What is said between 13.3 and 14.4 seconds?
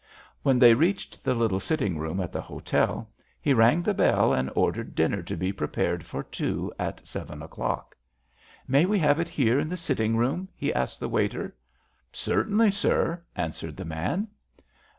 answered the man.